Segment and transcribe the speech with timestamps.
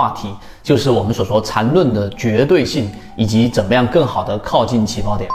[0.00, 0.28] 话题，
[0.62, 5.28] 就是我们所说缠论的绝对性以及怎么样更好的靠近起爆点。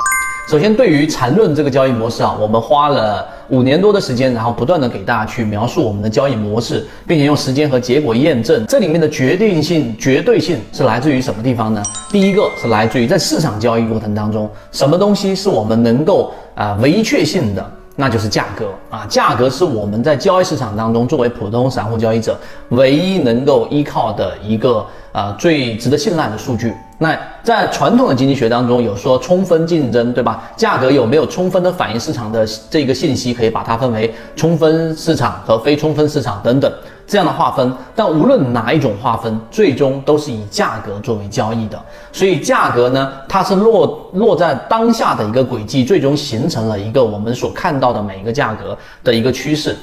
[0.49, 11.83] 首先，对于缠论这个交易模式啊，我们花了五年多的时间，然后不断的给大家去描述我们的交易模式，并且用时间和结果验证这里面的决定性、绝对性是来自于什么地方呢？
[12.09, 17.71] 第一个是来自于在市场交易过程当中，什么东西是我们能够啊唯一确信的？
[17.95, 22.37] 那就是价格啊，价格是我们在交易市场当中作为普通散户交易者
[22.69, 26.73] 唯一能够依靠的一个呃最值得信赖的数据。
[26.97, 30.49] 那在传统的经济学当中有说充分竞争，对吧？
[30.55, 36.71] 价格有没有充分的反映市场的这个信息，可以把它分为充分市场和非充分市场等等
[37.07, 37.71] 这样的划分。
[37.95, 41.79] 但无论哪一种划分，最终都是以价格作为交易的。
[42.11, 49.75] 所以价格呢，它是落落在当下的一个轨迹，最终形成了一个我们所看到的每一个价格的一个趋势。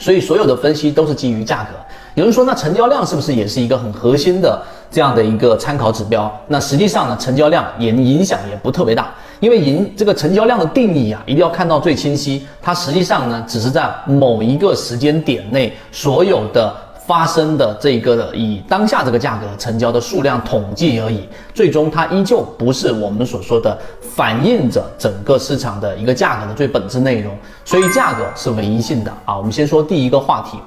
[0.00, 1.70] 所以所有的分析都是基于价格。
[2.14, 6.32] 有人说，那成交量是不是也是一个很核心的这样的一个参考指标？
[6.46, 12.46] 那实际上呢，成交量也影响也不特别大，因为银这个成交量的定义啊，一定要看到最清晰。
[12.60, 16.74] 它实际上呢，只是在某一个时间点内所有的。
[17.08, 29.38] 发生的这个的以当下这个价格成交的数量统计而已，最终它依旧不是我们所说的反映着整个市场的一个价格的最本质内容，所以价格是唯一性的啊。
[29.38, 30.58] 我们先说第一个话题，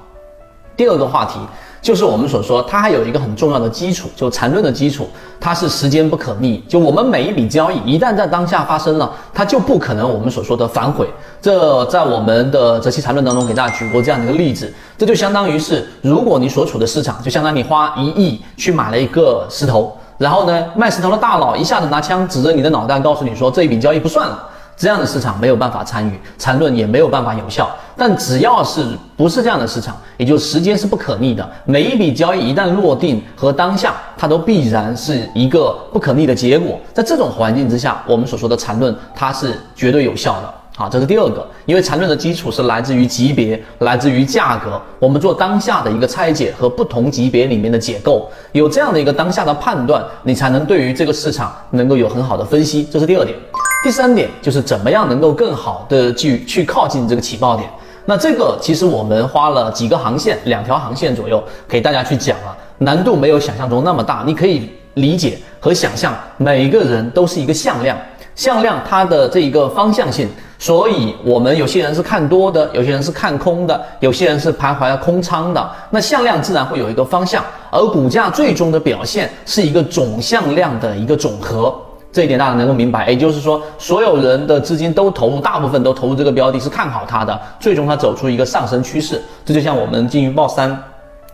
[0.75, 1.39] 第二个话题。
[1.81, 6.63] 就是我们所说，它还有一个很重要的基础，就缠论的基础，它是时间不可逆。
[6.67, 11.09] 就我们每一笔交易一旦在当下发生了，它就不可能我们所说的反悔。
[11.41, 24.47] 这在我们的择期缠论当中给大家举过这样的一个例子，这就相当于是，如果你所处的市场，就相当于你花一亿去买了一个石头，然后呢，卖石头的大佬一下子拿枪指着你的脑袋，告诉你说这一笔交易不算了。
[24.81, 27.69] 这样的市场没有办法参与，缠论也没有办法有效。
[27.95, 28.83] 但只要是
[29.15, 31.47] 不是这样的市场，也就时间是不可逆的。
[31.65, 36.79] 每一笔交易一旦落定和当下，它都必然是一个不可逆的结果。
[36.93, 40.51] 在这种环境之下，我们所说的缠论它是绝对有效的。
[40.75, 44.81] 好，这是第二个，因为缠论的基础是来自于级别，来自于价格。
[44.97, 52.87] 我们做当下的一个拆解和不同级别里面的解构，有这样的一个当下的判断，你才能对于这个市场能够有很好的分析。
[52.91, 53.37] 这是第二点。
[53.83, 57.67] 第三点就是怎么样能够更好的去去靠近这个起爆点。
[58.05, 64.23] 那这个其实我们花了几个航线，两条航线左右给大家去讲了，难度没有想象中那么大。
[64.25, 67.97] 你可以理解和想象，每一个人都是一个向量，
[68.35, 70.29] 向量它的这一个方向性。
[70.59, 75.71] 所以我们有些人是看多的，有些人是看空的，有些人是徘徊空仓的。
[75.89, 81.75] 那向量自然会有一个方向，而股价最终的表现是一个总向量的一个总和。
[82.11, 89.21] 这一点大家能够明白，也就是说，所有人的资金都投入，大部分都投入这个标的，是看好它的，最终它走出一个上升趋势。
[89.45, 90.77] 这就像我们金鱼报三，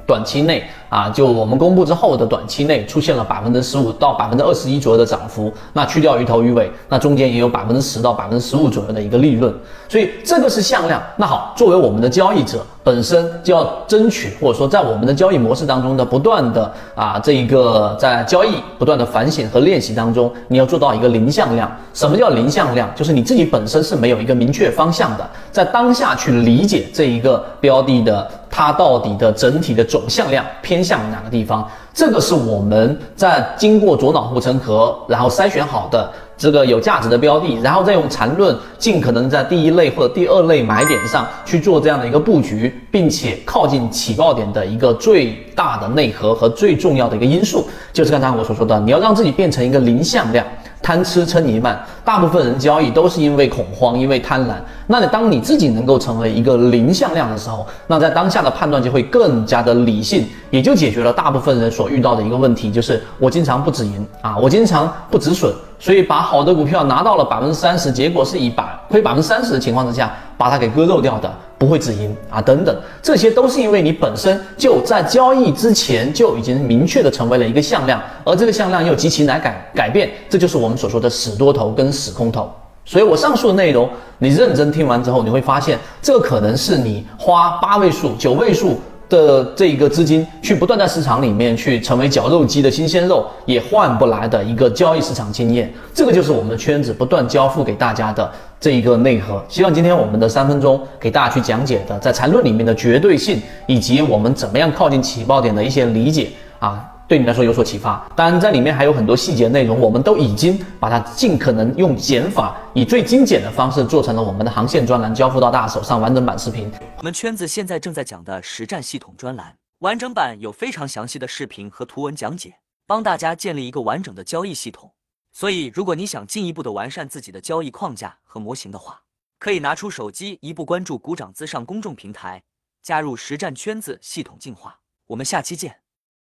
[0.08, 9.54] 短期内啊，就我们公布之后的短期内出现了百分之十五到百分之二十一左右的涨幅，那去掉鱼头鱼尾，那中间也有百分之十到百分之十五左右的一个利润，
[9.90, 11.00] 所以这个是向量。
[11.18, 12.66] 那好，作为我们的交易者。
[12.88, 21.70] 本身就要争取，或者说在我们的交易模式当中的不断的啊，这一个在交易不断的反省和练习当中，你要做到一个零向量。
[21.94, 22.90] 什么叫零向量？
[22.96, 28.26] 就是你自己本身是没有一个明确方向的，在当下去理解这一个标的的
[28.58, 31.70] 它到底的整体的总向量偏向哪个地方。
[31.94, 36.12] 这个是我们在经过左脑护城河，然后筛选好的。
[36.36, 50.46] 这个有价值的标的，然后再用缠论尽可能在第一类或者第二类买点上去做这样的一个布局，并且靠近起爆点的一个最大的内核和最重要的一个因素，就是刚才我所说的，你要让自己变成一个零向量。
[50.88, 54.54] 贪吃撑一慢，大部分人交易都是因为恐慌，因为贪婪。
[54.86, 71.30] 那你当你自己能够成为一个零向量的时候，那在当下的判断就会更加的理性，也就解决了大部分人所遇到的一个问题，就是我经常不止盈啊，我经常不止损，所以把好的股票拿到了百分之三十，结果是以百亏百分之三十的情况之下，把它给割肉掉的。
[71.58, 82.52] 不会止盈啊，等等，这些都是因为你本身就在交易之前就已经明确的成为了一个向量，而这个向量又极其难改改变，这就是我们所说的死多头跟死空头。
[82.86, 83.90] 所以我上述的内容，
[84.20, 88.80] 你认真听完之后，你会发现，这可能是你花八位数、九位数。
[89.10, 99.44] 的这个资金去不断在市场里面去成为绞肉机的新鲜肉，也换不来的一个交易市场经验，这个就是我们的圈子不断交付给大家的这一个内核。
[99.48, 106.84] 希望今天我们的三分钟给大家去讲解的，在缠论里面的绝对性，以及我们怎么样靠近起爆点的一些理解啊。
[107.08, 116.70] 对你来说有所启发，当然在里面还有很多细节内容，我们都已经把它尽可能用减法，以最精简的方式做成了我们的航线专栏，交付到大家手上完整版视频。
[116.98, 119.56] 我们圈子现在正在讲的实战系统专栏。
[119.80, 122.56] 完整版有非常详细的视频和图文讲解，
[122.86, 124.92] 帮大家建立一个完整的交易系统。
[125.32, 129.00] 所以，如果你想进一步的完善自己的交易框架和模型的话，
[129.40, 132.42] 可以拿出手机，一步关注股掌资上公众平台，
[132.82, 134.80] 加入实战圈子，系统进化。
[135.06, 135.87] 我们下期见。